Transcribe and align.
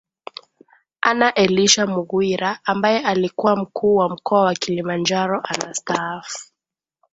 Anna 1.01 1.33
Elisha 1.35 1.87
Mghwira 1.87 2.59
ambaye 2.65 2.99
alikuwa 2.99 3.55
mkuu 3.55 3.95
wa 3.95 4.09
mkoa 4.09 4.41
wa 4.43 4.53
Kilimanjaro 4.53 5.41
anastaafu 5.43 6.47